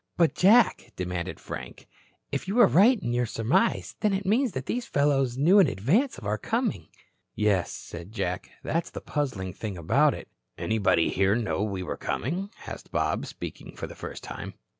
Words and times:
"But, 0.17 0.33
Jack," 0.33 0.93
demanded 0.95 1.39
Frank, 1.39 1.87
"if 2.31 2.47
you 2.47 2.59
are 2.59 2.65
right 2.65 2.99
in 2.99 3.13
your 3.13 3.27
surmise, 3.27 3.95
then 3.99 4.13
it 4.13 4.25
means 4.25 4.53
that 4.53 4.65
these 4.65 4.87
fellows 4.87 5.37
knew 5.37 5.59
in 5.59 5.67
advance 5.67 6.17
of 6.17 6.25
our 6.25 6.39
coming." 6.39 6.87
"Yes," 7.35 7.71
said 7.71 8.11
Jack, 8.11 8.49
"that's 8.63 8.89
the 8.89 8.99
puzzling 8.99 9.53
thing 9.53 9.77
about 9.77 10.15
it." 10.15 10.27
"Anybody 10.57 11.09
here 11.11 11.35
know 11.35 11.61
we 11.61 11.83
were 11.83 11.97
coming?" 11.97 12.49
asked 12.65 12.91
Bob, 12.91 13.27
speaking 13.27 13.75
for 13.75 13.85
the 13.85 13.93
first 13.93 14.23
time. 14.23 14.55